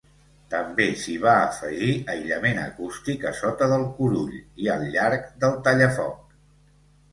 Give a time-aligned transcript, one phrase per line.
[0.51, 4.35] També s'hi va afegir aïllament acústic a sota del curull
[4.65, 6.37] i al llarg del tallafoc.